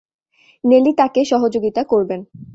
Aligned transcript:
নেলি 0.63 0.91
তাকে 0.93 1.21
সহযোগিতা 1.25 1.81
করবেন। 1.83 2.21